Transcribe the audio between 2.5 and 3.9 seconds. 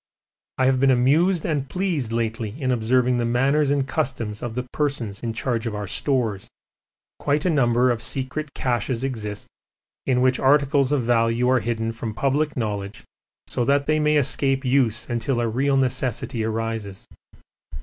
in observing the manners and